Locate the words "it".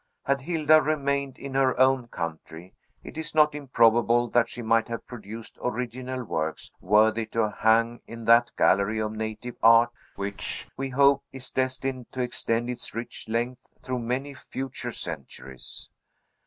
3.03-3.19